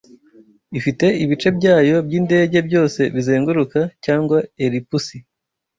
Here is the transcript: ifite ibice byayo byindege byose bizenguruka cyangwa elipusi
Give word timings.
ifite 0.79 1.05
ibice 1.23 1.49
byayo 1.57 1.95
byindege 2.07 2.57
byose 2.67 3.01
bizenguruka 3.15 3.79
cyangwa 4.05 4.37
elipusi 4.65 5.17